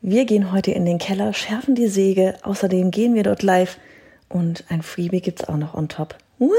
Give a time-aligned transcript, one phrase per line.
[0.00, 3.78] Wir gehen heute in den Keller, schärfen die Säge, außerdem gehen wir dort live
[4.28, 6.14] und ein Freebie gibt's auch noch on top.
[6.38, 6.52] What?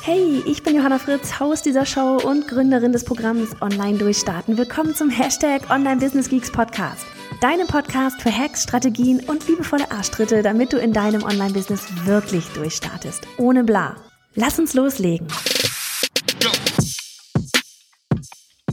[0.00, 4.56] Hey, ich bin Johanna Fritz, Haus dieser Show und Gründerin des Programms Online Durchstarten.
[4.56, 7.04] Willkommen zum Hashtag Online Business Geeks Podcast.
[7.40, 13.28] Deinem Podcast für Hacks, Strategien und liebevolle Arschtritte, damit du in deinem Online-Business wirklich durchstartest.
[13.36, 13.94] Ohne bla.
[14.34, 15.28] Lass uns loslegen.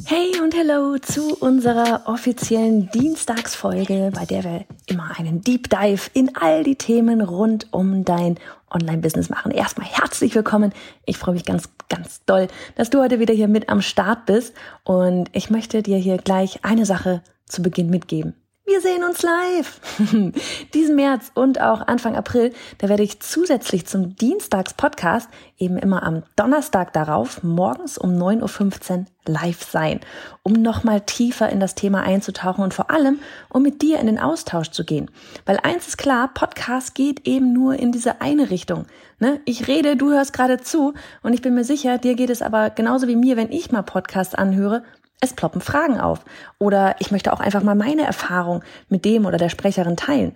[0.05, 6.35] Hey und hello zu unserer offiziellen Dienstagsfolge, bei der wir immer einen Deep Dive in
[6.35, 8.39] all die Themen rund um dein
[8.71, 9.51] Online-Business machen.
[9.51, 10.73] Erstmal herzlich willkommen.
[11.05, 14.55] Ich freue mich ganz, ganz doll, dass du heute wieder hier mit am Start bist.
[14.83, 18.33] Und ich möchte dir hier gleich eine Sache zu Beginn mitgeben.
[18.67, 19.79] Wir sehen uns live.
[20.73, 26.23] Diesen März und auch Anfang April, da werde ich zusätzlich zum Dienstags-Podcast eben immer am
[26.35, 29.99] Donnerstag darauf morgens um 9.15 Uhr live sein,
[30.41, 34.19] um nochmal tiefer in das Thema einzutauchen und vor allem, um mit dir in den
[34.19, 35.11] Austausch zu gehen.
[35.45, 38.85] Weil eins ist klar, Podcast geht eben nur in diese eine Richtung.
[39.19, 39.41] Ne?
[39.45, 42.71] Ich rede, du hörst gerade zu und ich bin mir sicher, dir geht es aber
[42.71, 44.83] genauso wie mir, wenn ich mal Podcasts anhöre,
[45.21, 46.19] es ploppen Fragen auf.
[46.59, 50.35] Oder ich möchte auch einfach mal meine Erfahrung mit dem oder der Sprecherin teilen.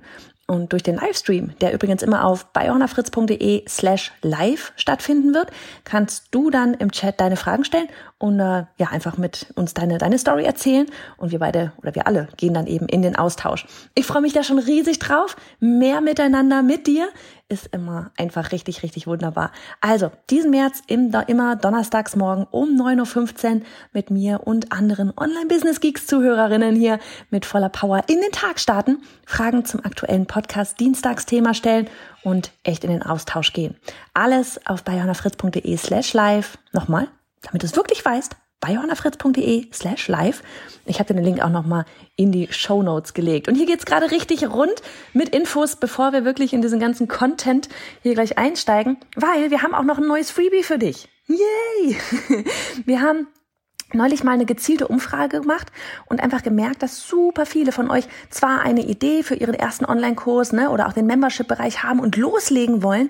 [0.49, 5.51] Und durch den Livestream, der übrigens immer auf bayonafritz.de slash live stattfinden wird,
[5.83, 9.99] kannst du dann im Chat deine Fragen stellen und äh, ja einfach mit uns deine,
[9.99, 10.87] deine Story erzählen.
[11.17, 13.67] Und wir beide oder wir alle gehen dann eben in den Austausch.
[13.93, 15.37] Ich freue mich da schon riesig drauf.
[15.59, 17.09] Mehr miteinander mit dir
[17.49, 19.51] ist immer einfach richtig, richtig wunderbar.
[19.81, 23.61] Also, diesen März im, immer donnerstags morgen um 9.15 Uhr
[23.91, 26.99] mit mir und anderen Online-Business-Geeks-Zuhörerinnen hier
[27.31, 31.89] mit voller Power in den Tag starten, Fragen zum aktuellen Podcast Dienstagsthema stellen
[32.23, 33.75] und echt in den Austausch gehen.
[34.13, 36.57] Alles auf bayonafritz.de slash live.
[36.71, 37.07] Nochmal,
[37.41, 40.43] damit du es wirklich weißt, bei johannafritz.de slash live.
[40.85, 43.47] Ich habe den Link auch nochmal in die Show Notes gelegt.
[43.47, 44.81] Und hier geht's gerade richtig rund
[45.13, 47.69] mit Infos, bevor wir wirklich in diesen ganzen Content
[48.01, 51.07] hier gleich einsteigen, weil wir haben auch noch ein neues Freebie für dich.
[51.27, 51.95] Yay!
[52.85, 53.27] Wir haben
[53.93, 55.71] neulich mal eine gezielte Umfrage gemacht
[56.05, 60.53] und einfach gemerkt, dass super viele von euch zwar eine Idee für ihren ersten Online-Kurs
[60.53, 63.09] ne, oder auch den Membership-Bereich haben und loslegen wollen,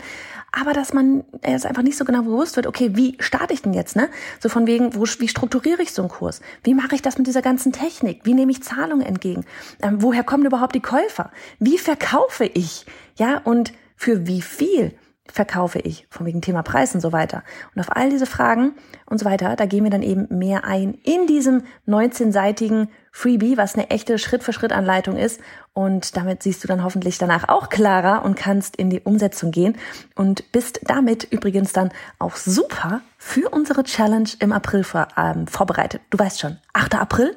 [0.51, 3.73] aber dass man es einfach nicht so genau bewusst wird, okay, wie starte ich denn
[3.73, 4.09] jetzt, ne?
[4.39, 6.41] So von wegen, wo, wie strukturiere ich so einen Kurs?
[6.63, 8.21] Wie mache ich das mit dieser ganzen Technik?
[8.23, 9.45] Wie nehme ich Zahlungen entgegen?
[9.81, 11.31] Ähm, woher kommen überhaupt die Käufer?
[11.59, 12.85] Wie verkaufe ich?
[13.15, 14.93] Ja, und für wie viel?
[15.31, 17.43] Verkaufe ich, von wegen Thema Preis und so weiter.
[17.75, 18.73] Und auf all diese Fragen
[19.05, 23.75] und so weiter, da gehen wir dann eben mehr ein in diesem 19-seitigen Freebie, was
[23.75, 25.41] eine echte Schritt-für-Schritt-Anleitung ist.
[25.73, 29.77] Und damit siehst du dann hoffentlich danach auch klarer und kannst in die Umsetzung gehen
[30.15, 36.01] und bist damit übrigens dann auch super für unsere Challenge im April vor, ähm, vorbereitet.
[36.09, 36.95] Du weißt schon, 8.
[36.95, 37.35] April,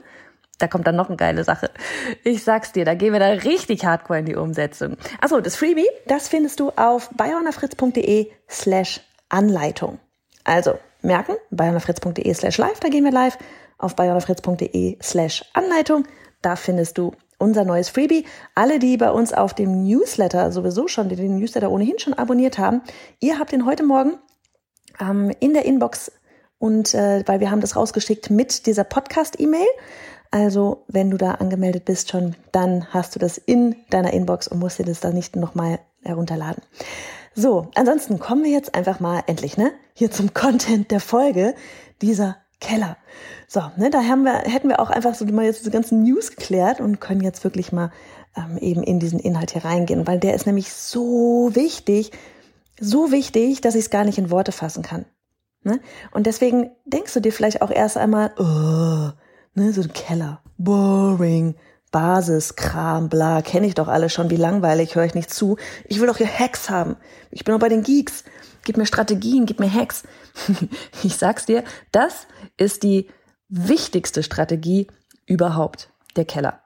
[0.63, 1.71] da kommt dann noch eine geile Sache.
[2.25, 4.97] Ich sag's dir, da gehen wir da richtig hardcore in die Umsetzung.
[5.21, 9.99] Achso, das Freebie, das findest du auf bayonafritz.de slash Anleitung.
[10.45, 13.37] Also, merken, bayonafritz.de slash live, da gehen wir live.
[13.79, 16.07] Auf bayonafritz.de slash Anleitung,
[16.41, 18.25] da findest du unser neues Freebie.
[18.55, 22.59] Alle, die bei uns auf dem Newsletter sowieso schon, die den Newsletter ohnehin schon abonniert
[22.59, 22.83] haben,
[23.19, 24.19] ihr habt den heute Morgen
[25.01, 26.13] ähm, in der Inbox
[26.63, 29.67] und äh, weil wir haben das rausgeschickt mit dieser Podcast-E-Mail.
[30.33, 34.59] Also, wenn du da angemeldet bist schon, dann hast du das in deiner Inbox und
[34.59, 36.63] musst dir das dann nicht nochmal herunterladen.
[37.35, 41.55] So, ansonsten kommen wir jetzt einfach mal endlich, ne, hier zum Content der Folge,
[42.01, 42.97] dieser Keller.
[43.47, 46.31] So, ne, da haben wir, hätten wir auch einfach so mal jetzt diese ganzen News
[46.31, 47.93] geklärt und können jetzt wirklich mal
[48.35, 52.11] ähm, eben in diesen Inhalt hier reingehen, weil der ist nämlich so wichtig,
[52.81, 55.05] so wichtig, dass ich es gar nicht in Worte fassen kann.
[55.63, 55.79] Ne?
[56.11, 59.13] Und deswegen denkst du dir vielleicht auch erst einmal, oh,
[59.55, 61.55] ne, so ein Keller, boring,
[61.91, 65.57] Basiskram, bla, kenne ich doch alle schon, wie langweilig, höre ich nicht zu.
[65.85, 66.97] Ich will doch hier Hacks haben.
[67.31, 68.25] Ich bin doch bei den Geeks.
[68.65, 70.05] Gib mir Strategien, gib mir Hacks.
[71.03, 73.09] ich sag's dir, das ist die
[73.49, 74.87] wichtigste Strategie
[75.27, 76.61] überhaupt, der Keller.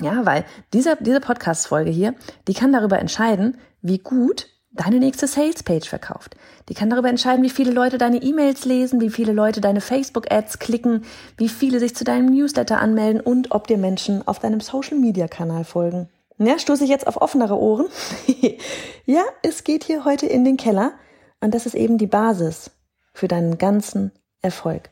[0.00, 2.14] Ja, weil dieser, diese Podcast-Folge hier,
[2.48, 6.36] die kann darüber entscheiden, wie gut deine nächste Sales-Page verkauft.
[6.68, 10.58] Die kann darüber entscheiden, wie viele Leute deine E-Mails lesen, wie viele Leute deine Facebook-Ads
[10.58, 11.04] klicken,
[11.36, 16.08] wie viele sich zu deinem Newsletter anmelden und ob dir Menschen auf deinem Social-Media-Kanal folgen.
[16.38, 17.86] Ja, stoße ich jetzt auf offenere Ohren?
[19.04, 20.92] ja, es geht hier heute in den Keller
[21.40, 22.70] und das ist eben die Basis
[23.12, 24.90] für deinen ganzen Erfolg.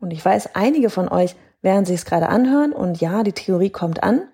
[0.00, 3.70] Und ich weiß, einige von euch werden sich es gerade anhören und ja, die Theorie
[3.70, 4.28] kommt an.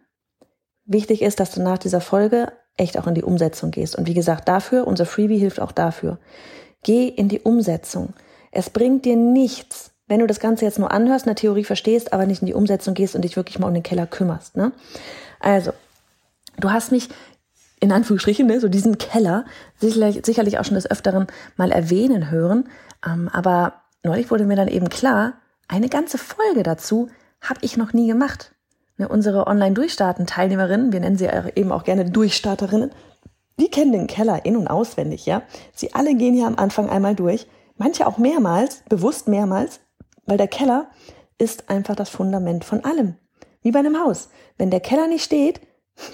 [0.86, 3.96] wichtig ist, dass du nach dieser Folge echt auch in die Umsetzung gehst.
[3.96, 6.18] Und wie gesagt, dafür, unser Freebie hilft auch dafür.
[6.82, 8.14] Geh in die Umsetzung.
[8.50, 12.12] Es bringt dir nichts, wenn du das Ganze jetzt nur anhörst, in der Theorie verstehst,
[12.12, 14.56] aber nicht in die Umsetzung gehst und dich wirklich mal um den Keller kümmerst.
[14.56, 14.72] Ne?
[15.40, 15.72] Also,
[16.58, 17.08] du hast mich
[17.80, 19.44] in Anführungsstrichen, ne, so diesen Keller,
[19.78, 21.26] sicherlich, sicherlich auch schon des Öfteren
[21.56, 22.68] mal erwähnen hören.
[23.06, 25.34] Ähm, aber neulich wurde mir dann eben klar,
[25.68, 27.08] eine ganze Folge dazu
[27.40, 28.52] habe ich noch nie gemacht.
[28.98, 32.90] Ne, unsere Online-Durchstarten-Teilnehmerinnen, wir nennen sie eben auch gerne Durchstarterinnen,
[33.60, 35.42] die kennen den Keller in- und auswendig, ja.
[35.72, 37.46] Sie alle gehen hier am Anfang einmal durch,
[37.76, 39.80] manche auch mehrmals, bewusst mehrmals,
[40.26, 40.90] weil der Keller
[41.38, 43.14] ist einfach das Fundament von allem.
[43.62, 44.30] Wie bei einem Haus.
[44.56, 45.60] Wenn der Keller nicht steht,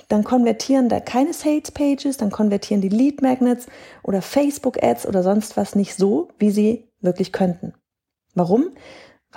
[0.09, 3.67] dann konvertieren da keine Sales Pages, dann konvertieren die Lead Magnets
[4.03, 7.75] oder Facebook Ads oder sonst was nicht so, wie sie wirklich könnten.
[8.35, 8.71] Warum?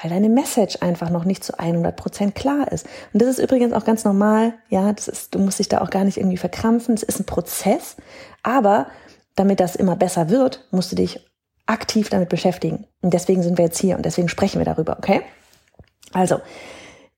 [0.02, 2.86] Weil deine Message einfach noch nicht zu 100 Prozent klar ist.
[3.14, 4.54] Und das ist übrigens auch ganz normal.
[4.70, 6.94] Ja, das ist, du musst dich da auch gar nicht irgendwie verkrampfen.
[6.94, 7.98] Es ist ein Prozess.
[8.44, 8.88] Aber
[9.36, 11.26] damit das immer besser wird, musst du dich
[11.66, 12.86] aktiv damit beschäftigen.
[13.02, 15.22] Und deswegen sind wir jetzt hier und deswegen sprechen wir darüber, okay?
[16.14, 16.40] Also,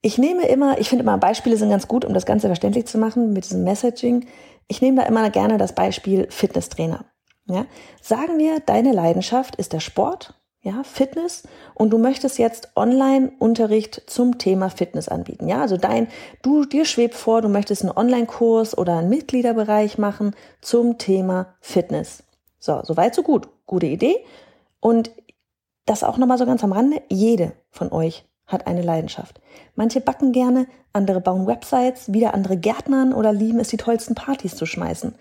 [0.01, 2.97] ich nehme immer, ich finde immer Beispiele sind ganz gut, um das Ganze verständlich zu
[2.97, 4.25] machen mit diesem Messaging.
[4.67, 7.05] Ich nehme da immer gerne das Beispiel Fitnesstrainer.
[7.47, 7.65] Ja?
[8.01, 14.37] Sagen wir, deine Leidenschaft ist der Sport, ja, Fitness und du möchtest jetzt Online-Unterricht zum
[14.37, 15.47] Thema Fitness anbieten.
[15.47, 16.07] Ja, also dein,
[16.41, 22.23] du, dir schwebt vor, du möchtest einen Online-Kurs oder einen Mitgliederbereich machen zum Thema Fitness.
[22.59, 23.47] So, soweit so gut.
[23.65, 24.17] Gute Idee.
[24.81, 25.11] Und
[25.85, 27.01] das auch nochmal so ganz am Rande.
[27.07, 29.39] Jede von euch hat eine Leidenschaft.
[29.75, 34.55] Manche backen gerne, andere bauen Websites, wieder andere Gärtnern oder lieben es, die tollsten Partys
[34.55, 35.15] zu schmeißen.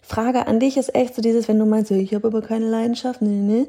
[0.00, 3.22] Frage an dich ist echt so dieses, wenn du meinst, ich habe aber keine Leidenschaft,
[3.22, 3.66] nee, nee,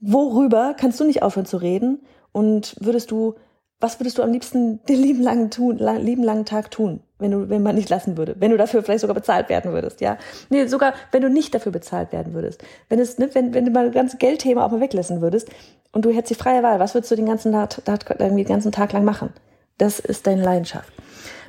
[0.00, 2.00] worüber kannst du nicht aufhören zu reden?
[2.32, 3.34] Und würdest du,
[3.80, 7.48] was würdest du am liebsten den lieben langen, tun, lieben langen Tag tun, wenn du,
[7.48, 8.36] wenn man nicht lassen würde?
[8.38, 10.18] Wenn du dafür vielleicht sogar bezahlt werden würdest, ja?
[10.50, 12.62] Nee, sogar, wenn du nicht dafür bezahlt werden würdest.
[12.88, 15.48] Wenn es, ne, wenn, wenn du mal das ganze Geldthema auch mal weglassen würdest,
[15.92, 18.92] und du hättest die freie Wahl, was würdest du den ganzen Tag, den ganzen Tag
[18.92, 19.30] lang machen?
[19.78, 20.92] Das ist deine Leidenschaft.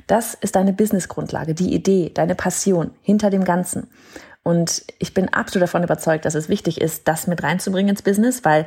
[0.06, 3.88] Das ist deine Businessgrundlage, die Idee, deine Passion hinter dem Ganzen.
[4.42, 8.44] Und ich bin absolut davon überzeugt, dass es wichtig ist, das mit reinzubringen ins Business,
[8.44, 8.66] weil,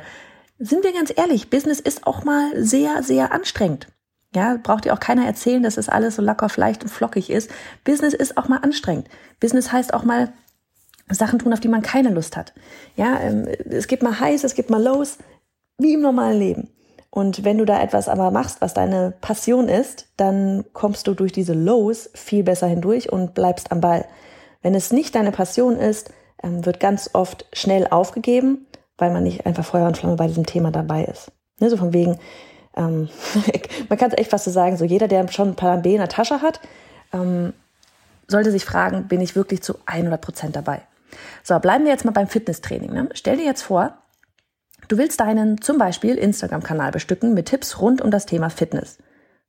[0.58, 3.88] sind wir ganz ehrlich, Business ist auch mal sehr, sehr anstrengend.
[4.34, 7.50] Ja, braucht dir auch keiner erzählen, dass es alles so locker, leicht und flockig ist.
[7.84, 9.08] Business ist auch mal anstrengend.
[9.38, 10.32] Business heißt auch mal
[11.08, 12.52] Sachen tun, auf die man keine Lust hat.
[12.96, 15.18] Ja, ähm, es gibt mal Highs, es gibt mal Lows
[15.78, 16.70] wie im normalen Leben.
[17.10, 21.30] Und wenn du da etwas aber machst, was deine Passion ist, dann kommst du durch
[21.30, 24.04] diese Lows viel besser hindurch und bleibst am Ball.
[24.64, 26.10] Wenn es nicht deine Passion ist,
[26.42, 28.66] ähm, wird ganz oft schnell aufgegeben,
[28.98, 31.30] weil man nicht einfach Feuer und Flamme bei diesem Thema dabei ist.
[31.60, 32.18] Ne, so von wegen,
[32.76, 33.08] ähm,
[33.88, 35.98] man kann es echt fast so sagen, so jeder, der schon ein Plan B in
[35.98, 36.60] der Tasche hat,
[37.12, 37.52] ähm,
[38.26, 40.80] sollte sich fragen, bin ich wirklich zu 100 Prozent dabei?
[41.42, 42.92] So, bleiben wir jetzt mal beim Fitnesstraining.
[42.92, 43.08] Ne?
[43.12, 43.98] Stell dir jetzt vor,
[44.88, 48.98] Du willst deinen zum Beispiel Instagram-Kanal bestücken mit Tipps rund um das Thema Fitness.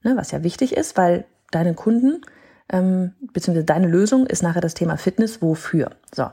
[0.04, 2.22] Ne, was ja wichtig ist, weil deine Kunden
[2.70, 5.42] ähm, beziehungsweise deine Lösung ist nachher das Thema Fitness.
[5.42, 5.92] Wofür?
[6.14, 6.30] So,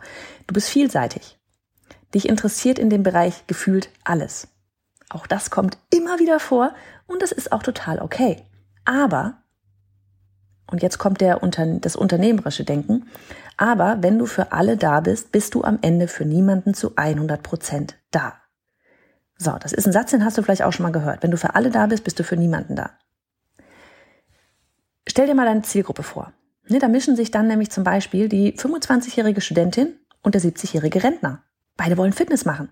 [0.47, 1.39] du bist vielseitig.
[2.15, 4.49] Dich interessiert in dem Bereich gefühlt alles.
[5.11, 6.75] Auch das kommt immer wieder vor
[7.07, 8.43] und das ist auch total okay.
[8.85, 9.43] Aber,
[10.71, 11.39] und jetzt kommt der,
[11.81, 13.07] das unternehmerische Denken,
[13.57, 17.43] aber wenn du für alle da bist, bist du am Ende für niemanden zu 100
[17.43, 18.35] Prozent da.
[19.37, 21.23] So, das ist ein Satz, den hast du vielleicht auch schon mal gehört.
[21.23, 22.91] Wenn du für alle da bist, bist du für niemanden da.
[25.13, 26.33] Stell dir mal deine Zielgruppe vor.
[26.69, 31.43] Ne, da mischen sich dann nämlich zum Beispiel die 25-jährige Studentin und der 70-jährige Rentner.
[31.77, 32.71] Beide wollen Fitness machen.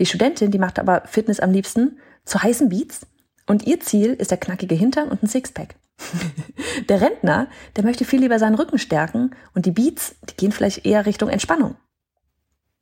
[0.00, 3.06] Die Studentin, die macht aber Fitness am liebsten zu heißen Beats
[3.46, 5.76] und ihr Ziel ist der knackige Hintern und ein Sixpack.
[6.88, 10.86] der Rentner, der möchte viel lieber seinen Rücken stärken und die Beats, die gehen vielleicht
[10.86, 11.76] eher Richtung Entspannung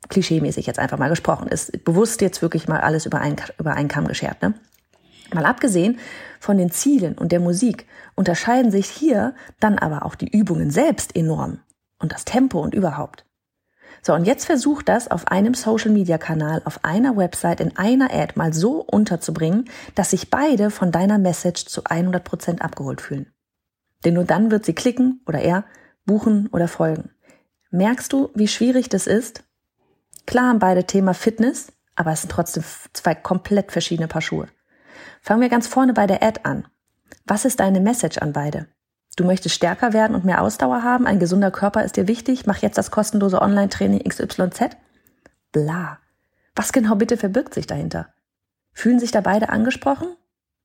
[0.09, 3.89] klischeemäßig jetzt einfach mal gesprochen, ist bewusst jetzt wirklich mal alles über einen, über einen
[3.89, 4.43] Kamm geschert.
[4.43, 4.55] Ne?
[5.35, 5.99] Mal abgesehen
[6.41, 11.17] von den Zielen und der Musik unterscheiden sich hier dann aber auch die Übungen selbst
[11.17, 11.59] enorm
[11.99, 13.25] und das Tempo und überhaupt.
[14.03, 18.53] So, und jetzt versuch das auf einem Social-Media-Kanal, auf einer Website, in einer Ad mal
[18.53, 19.65] so unterzubringen,
[19.95, 23.33] dass sich beide von deiner Message zu 100 Prozent abgeholt fühlen.
[24.05, 25.65] Denn nur dann wird sie klicken oder er
[26.05, 27.11] buchen oder folgen.
[27.71, 29.43] Merkst du, wie schwierig das ist?
[30.27, 32.63] Klar haben beide Thema Fitness, aber es sind trotzdem
[32.93, 34.49] zwei komplett verschiedene Paar Schuhe.
[35.23, 36.67] Fangen wir ganz vorne bei der Ad an.
[37.27, 38.67] Was ist deine Message an beide?
[39.17, 42.59] Du möchtest stärker werden und mehr Ausdauer haben, ein gesunder Körper ist dir wichtig, mach
[42.59, 44.77] jetzt das kostenlose Online-Training XYZ?
[45.53, 45.99] Bla.
[46.57, 48.09] Was genau bitte verbirgt sich dahinter?
[48.73, 50.09] Fühlen sich da beide angesprochen?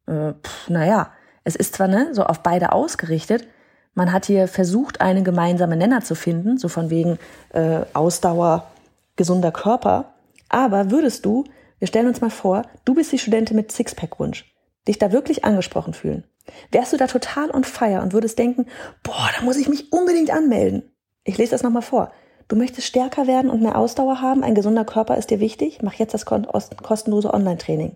[0.07, 0.33] Äh,
[0.67, 1.11] naja,
[1.43, 3.47] es ist zwar ne, so auf beide ausgerichtet,
[3.95, 7.19] Man hat hier versucht, einen gemeinsamen Nenner zu finden, so von wegen
[7.49, 8.71] äh, Ausdauer,
[9.15, 10.13] gesunder Körper.
[10.47, 11.43] Aber würdest du,
[11.79, 14.45] wir stellen uns mal vor, du bist die Studentin mit Sixpack-Wunsch,
[14.87, 16.25] dich da wirklich angesprochen fühlen.
[16.71, 18.65] Wärst du da total on fire und würdest denken,
[19.03, 20.91] boah, da muss ich mich unbedingt anmelden.
[21.23, 22.11] Ich lese das nochmal vor.
[22.47, 25.93] Du möchtest stärker werden und mehr Ausdauer haben, ein gesunder Körper ist dir wichtig, mach
[25.93, 27.95] jetzt das kostenlose Online-Training.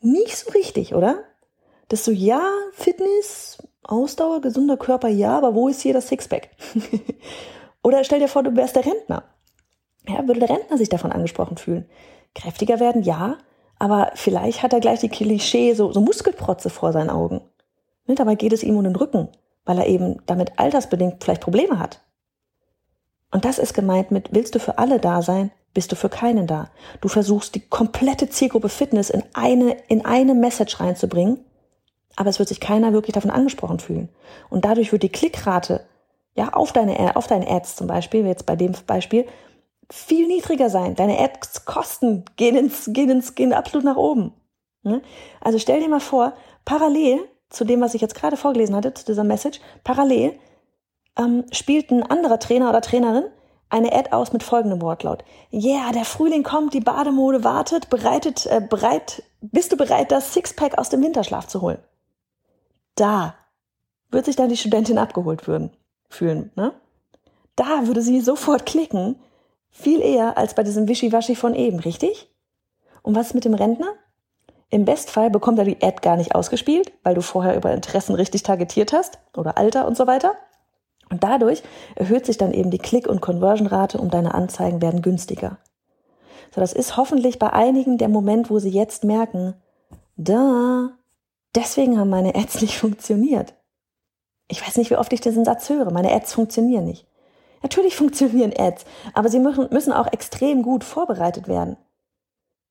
[0.00, 1.22] Nicht so richtig, oder?
[1.88, 6.48] Das ist so, ja, Fitness, Ausdauer, gesunder Körper, ja, aber wo ist hier das Sixpack?
[7.82, 9.22] oder stell dir vor, du wärst der Rentner.
[10.08, 11.88] Ja, würde der Rentner sich davon angesprochen fühlen?
[12.34, 13.38] Kräftiger werden, ja,
[13.78, 17.40] aber vielleicht hat er gleich die Klischee, so, so Muskelprotze vor seinen Augen.
[18.06, 19.28] Ne, dabei geht es ihm um den Rücken,
[19.64, 22.00] weil er eben damit altersbedingt vielleicht Probleme hat.
[23.30, 26.46] Und das ist gemeint mit, willst du für alle da sein, bist du für keinen
[26.46, 26.70] da.
[27.00, 31.44] Du versuchst die komplette Zielgruppe Fitness in eine, in eine Message reinzubringen,
[32.16, 34.08] aber es wird sich keiner wirklich davon angesprochen fühlen.
[34.50, 35.84] Und dadurch wird die Klickrate,
[36.36, 39.26] ja, auf deine, auf deine Ads zum Beispiel, jetzt bei dem Beispiel,
[39.90, 40.94] viel niedriger sein.
[40.94, 44.32] Deine Ads-Kosten gehen ins, gehen ins, gehen absolut nach oben.
[44.82, 45.02] Ne?
[45.40, 49.04] Also stell dir mal vor, parallel zu dem, was ich jetzt gerade vorgelesen hatte, zu
[49.04, 50.38] dieser Message, parallel
[51.18, 53.24] ähm, spielt ein anderer Trainer oder Trainerin
[53.70, 55.24] eine Ad aus mit folgendem Wortlaut.
[55.52, 60.78] Yeah, der Frühling kommt, die Bademode wartet, bereitet, äh, bereit, bist du bereit, das Sixpack
[60.78, 61.78] aus dem Winterschlaf zu holen?
[62.94, 63.34] Da
[64.10, 65.70] wird sich dann die Studentin abgeholt würden,
[66.08, 66.72] fühlen, ne?
[67.56, 69.16] Da würde sie sofort klicken,
[69.74, 72.30] viel eher als bei diesem Wischiwaschi von eben, richtig?
[73.02, 73.92] Und was ist mit dem Rentner?
[74.70, 78.44] Im Bestfall bekommt er die Ad gar nicht ausgespielt, weil du vorher über Interessen richtig
[78.44, 80.34] targetiert hast oder Alter und so weiter.
[81.10, 81.62] Und dadurch
[81.96, 85.58] erhöht sich dann eben die Klick- und Conversion-Rate und deine Anzeigen werden günstiger.
[86.54, 89.54] So, das ist hoffentlich bei einigen der Moment, wo sie jetzt merken,
[90.16, 90.90] da,
[91.54, 93.54] deswegen haben meine Ads nicht funktioniert.
[94.48, 95.90] Ich weiß nicht, wie oft ich diesen Satz höre.
[95.90, 97.06] Meine Ads funktionieren nicht.
[97.64, 101.78] Natürlich funktionieren Ads, aber sie müssen auch extrem gut vorbereitet werden.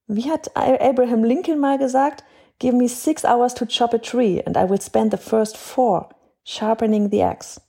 [0.06, 2.24] Wie hat Abraham Lincoln mal gesagt?
[2.60, 6.10] Give me six hours to chop a tree and I will spend the first four
[6.44, 7.60] sharpening the axe.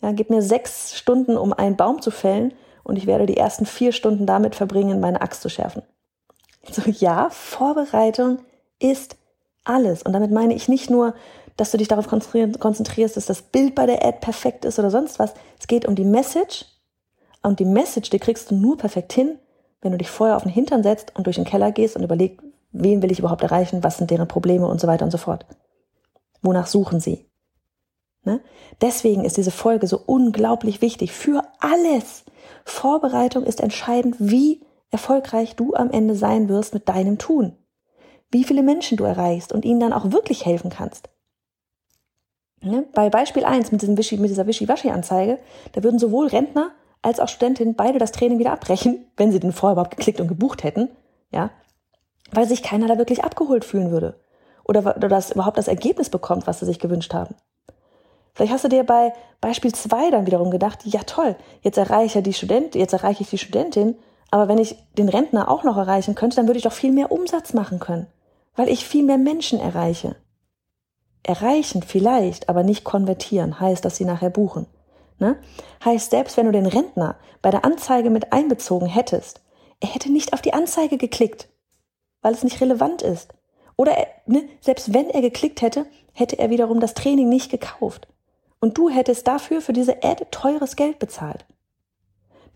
[0.00, 3.66] Ja, gib mir sechs Stunden, um einen Baum zu fällen und ich werde die ersten
[3.66, 5.82] vier Stunden damit verbringen, meine Axt zu schärfen.
[6.70, 8.38] So, ja, Vorbereitung
[8.78, 9.16] ist
[9.64, 10.04] alles.
[10.04, 11.14] Und damit meine ich nicht nur
[11.56, 15.18] dass du dich darauf konzentrierst, dass das Bild bei der Ad perfekt ist oder sonst
[15.18, 15.34] was.
[15.58, 16.66] Es geht um die Message.
[17.42, 19.38] Und die Message, die kriegst du nur perfekt hin,
[19.80, 22.42] wenn du dich vorher auf den Hintern setzt und durch den Keller gehst und überlegst,
[22.72, 25.46] wen will ich überhaupt erreichen, was sind deren Probleme und so weiter und so fort.
[26.42, 27.26] Wonach suchen sie?
[28.24, 28.40] Ne?
[28.80, 32.24] Deswegen ist diese Folge so unglaublich wichtig für alles.
[32.64, 37.56] Vorbereitung ist entscheidend, wie erfolgreich du am Ende sein wirst mit deinem Tun.
[38.30, 41.10] Wie viele Menschen du erreichst und ihnen dann auch wirklich helfen kannst.
[42.64, 42.86] Ne?
[42.94, 45.38] Bei Beispiel 1 mit, diesem Wischi, mit dieser Wischiwaschi-Anzeige,
[45.72, 46.70] da würden sowohl Rentner
[47.02, 50.28] als auch Studentinnen beide das Training wieder abbrechen, wenn sie den vorher überhaupt geklickt und
[50.28, 50.88] gebucht hätten,
[51.30, 51.50] ja,
[52.32, 54.18] weil sich keiner da wirklich abgeholt fühlen würde.
[54.64, 57.34] Oder, oder dass überhaupt das Ergebnis bekommt, was sie sich gewünscht haben.
[58.32, 62.24] Vielleicht hast du dir bei Beispiel 2 dann wiederum gedacht, ja toll, jetzt erreiche ich
[62.24, 63.96] die Student, jetzt erreiche ich die Studentin,
[64.30, 67.12] aber wenn ich den Rentner auch noch erreichen könnte, dann würde ich doch viel mehr
[67.12, 68.08] Umsatz machen können,
[68.56, 70.16] weil ich viel mehr Menschen erreiche.
[71.24, 74.66] Erreichen vielleicht, aber nicht konvertieren, heißt, dass sie nachher buchen.
[75.18, 75.36] Ne?
[75.84, 79.40] Heißt, selbst wenn du den Rentner bei der Anzeige mit einbezogen hättest,
[79.80, 81.48] er hätte nicht auf die Anzeige geklickt,
[82.22, 83.32] weil es nicht relevant ist.
[83.76, 88.06] Oder er, ne, selbst wenn er geklickt hätte, hätte er wiederum das Training nicht gekauft.
[88.60, 91.44] Und du hättest dafür für diese Ad teures Geld bezahlt.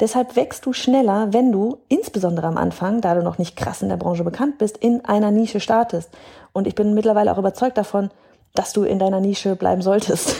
[0.01, 3.89] Deshalb wächst du schneller, wenn du, insbesondere am Anfang, da du noch nicht krass in
[3.89, 6.11] der Branche bekannt bist, in einer Nische startest.
[6.53, 8.11] Und ich bin mittlerweile auch überzeugt davon,
[8.55, 10.37] dass du in deiner Nische bleiben solltest.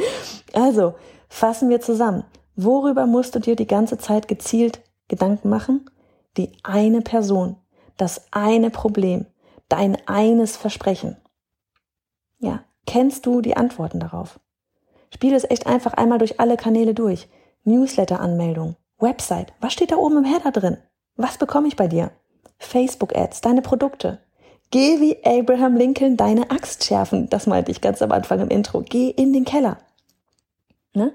[0.52, 0.94] also,
[1.28, 2.24] fassen wir zusammen.
[2.56, 5.88] Worüber musst du dir die ganze Zeit gezielt Gedanken machen?
[6.36, 7.56] Die eine Person,
[7.96, 9.26] das eine Problem,
[9.68, 11.16] dein eines Versprechen.
[12.38, 14.40] Ja, kennst du die Antworten darauf?
[15.12, 17.28] Spiel es echt einfach einmal durch alle Kanäle durch.
[17.64, 20.78] Newsletter-Anmeldung, Website, was steht da oben im Header drin?
[21.16, 22.10] Was bekomme ich bei dir?
[22.58, 24.20] Facebook-Ads, deine Produkte,
[24.70, 27.28] Geh wie Abraham Lincoln deine Axt schärfen.
[27.28, 28.82] Das meinte ich ganz am Anfang im Intro.
[28.88, 29.78] Geh in den Keller.
[30.94, 31.12] Ne?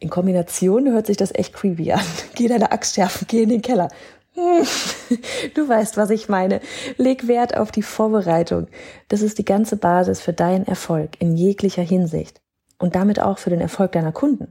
[0.00, 2.00] In Kombination hört sich das echt creepy an.
[2.34, 3.88] Geh deine Axt schärfen, geh in den Keller.
[5.54, 6.60] Du weißt, was ich meine.
[6.96, 8.68] Leg Wert auf die Vorbereitung.
[9.08, 12.40] Das ist die ganze Basis für deinen Erfolg in jeglicher Hinsicht
[12.78, 14.50] und damit auch für den Erfolg deiner Kunden.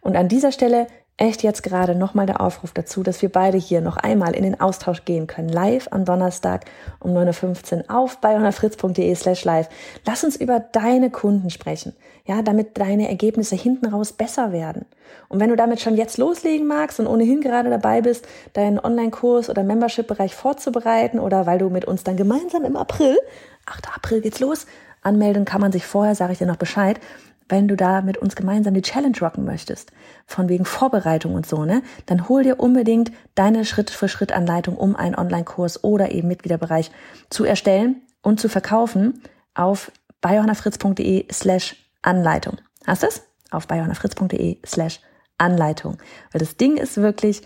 [0.00, 3.80] Und an dieser Stelle echt jetzt gerade nochmal der Aufruf dazu, dass wir beide hier
[3.80, 5.48] noch einmal in den Austausch gehen können.
[5.48, 6.66] Live am Donnerstag
[7.00, 9.68] um 9.15 Uhr auf bei slash live.
[10.04, 11.94] Lass uns über deine Kunden sprechen.
[12.26, 14.84] Ja, damit deine Ergebnisse hinten raus besser werden.
[15.28, 19.48] Und wenn du damit schon jetzt loslegen magst und ohnehin gerade dabei bist, deinen Online-Kurs
[19.48, 23.16] oder Membership-Bereich vorzubereiten oder weil du mit uns dann gemeinsam im April,
[23.66, 23.94] 8.
[23.94, 24.66] April geht's los,
[25.02, 27.00] anmelden kann man sich vorher, sage ich dir noch Bescheid,
[27.48, 29.92] wenn du da mit uns gemeinsam die Challenge rocken möchtest,
[30.26, 35.84] von wegen Vorbereitung und so, ne, dann hol dir unbedingt deine Schritt-für-Schritt-Anleitung, um einen Online-Kurs
[35.84, 36.90] oder eben Mitgliederbereich
[37.30, 39.22] zu erstellen und zu verkaufen
[39.54, 42.58] auf bayjohannafritz.de slash Anleitung.
[42.86, 43.22] Hast du es?
[43.50, 45.00] Auf bayjohannafritz.de slash
[45.38, 45.98] Anleitung.
[46.32, 47.42] Weil das Ding ist wirklich,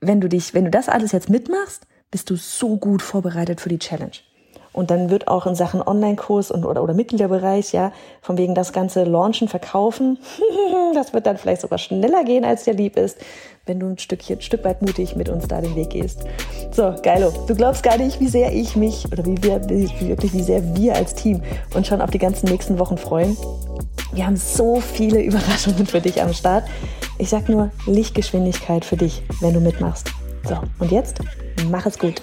[0.00, 3.68] wenn du dich, wenn du das alles jetzt mitmachst, bist du so gut vorbereitet für
[3.68, 4.12] die Challenge.
[4.72, 8.72] Und dann wird auch in Sachen Online-Kurs und oder, oder Mitgliederbereich, ja, von wegen das
[8.72, 10.18] ganze Launchen, Verkaufen,
[10.94, 13.18] das wird dann vielleicht sogar schneller gehen, als dir lieb ist,
[13.66, 16.24] wenn du ein Stückchen, ein Stück weit mutig mit uns da den Weg gehst.
[16.72, 17.32] So, geilo.
[17.46, 20.74] Du glaubst gar nicht, wie sehr ich mich oder wie wir, wie, wirklich, wie sehr
[20.74, 21.42] wir als Team
[21.74, 23.36] uns schon auf die ganzen nächsten Wochen freuen.
[24.14, 26.64] Wir haben so viele Überraschungen für dich am Start.
[27.18, 30.08] Ich sag nur Lichtgeschwindigkeit für dich, wenn du mitmachst.
[30.48, 31.18] So, und jetzt
[31.70, 32.20] mach es gut.